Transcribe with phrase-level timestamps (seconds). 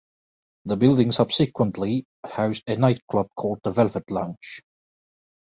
[0.65, 4.63] The building subsequently housed a nightclub called the Velvet Lounge.